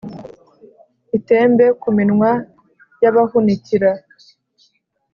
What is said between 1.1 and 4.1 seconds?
itembe ku minwa y’abahunikira.